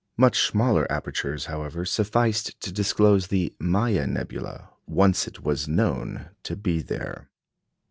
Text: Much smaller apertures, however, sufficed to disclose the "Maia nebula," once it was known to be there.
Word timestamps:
Much 0.17 0.47
smaller 0.47 0.91
apertures, 0.91 1.45
however, 1.45 1.85
sufficed 1.85 2.59
to 2.59 2.71
disclose 2.71 3.27
the 3.27 3.53
"Maia 3.59 4.07
nebula," 4.07 4.69
once 4.87 5.27
it 5.27 5.43
was 5.43 5.67
known 5.67 6.29
to 6.41 6.55
be 6.55 6.81
there. 6.81 7.29